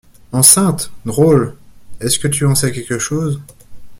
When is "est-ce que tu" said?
1.99-2.43